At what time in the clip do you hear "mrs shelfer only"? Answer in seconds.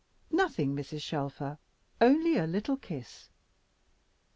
0.75-2.35